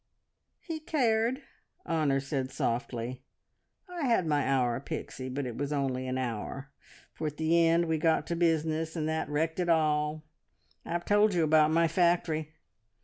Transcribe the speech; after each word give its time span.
"He 0.61 0.79
cared!" 0.79 1.43
Honor 1.85 2.19
said 2.19 2.49
softly. 2.49 3.21
"I 3.87 4.07
had 4.07 4.25
my 4.25 4.47
hour, 4.47 4.79
Pixie, 4.79 5.29
but 5.29 5.45
it 5.45 5.55
was 5.57 5.71
only 5.71 6.07
an 6.07 6.17
hour, 6.17 6.71
for 7.13 7.27
at 7.27 7.37
the 7.37 7.67
end 7.67 7.85
we 7.85 7.99
got 7.99 8.25
to 8.25 8.35
business, 8.35 8.95
and 8.95 9.07
that 9.07 9.29
wrecked 9.29 9.59
it 9.59 9.69
all. 9.69 10.23
I've 10.83 11.05
told 11.05 11.35
you 11.35 11.43
about 11.43 11.69
my 11.69 11.87
factory. 11.87 12.55